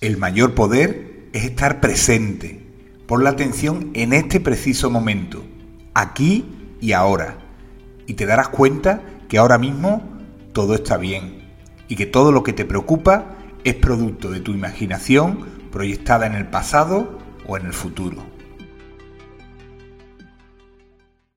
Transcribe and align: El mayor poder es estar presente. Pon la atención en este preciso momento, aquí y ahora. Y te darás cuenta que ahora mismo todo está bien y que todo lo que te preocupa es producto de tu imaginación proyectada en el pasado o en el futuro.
El 0.00 0.16
mayor 0.16 0.54
poder 0.54 1.28
es 1.32 1.42
estar 1.42 1.80
presente. 1.80 2.64
Pon 3.08 3.24
la 3.24 3.30
atención 3.30 3.90
en 3.94 4.12
este 4.12 4.38
preciso 4.38 4.90
momento, 4.90 5.44
aquí 5.92 6.44
y 6.80 6.92
ahora. 6.92 7.38
Y 8.06 8.14
te 8.14 8.24
darás 8.24 8.48
cuenta 8.48 9.02
que 9.28 9.38
ahora 9.38 9.58
mismo 9.58 10.04
todo 10.52 10.76
está 10.76 10.98
bien 10.98 11.42
y 11.88 11.96
que 11.96 12.06
todo 12.06 12.30
lo 12.30 12.44
que 12.44 12.52
te 12.52 12.64
preocupa 12.64 13.34
es 13.64 13.74
producto 13.74 14.30
de 14.30 14.38
tu 14.38 14.52
imaginación 14.52 15.44
proyectada 15.72 16.28
en 16.28 16.36
el 16.36 16.46
pasado 16.46 17.18
o 17.48 17.56
en 17.56 17.66
el 17.66 17.72
futuro. 17.72 18.22